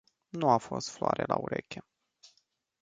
[0.29, 1.83] Nu a fost floare la ureche.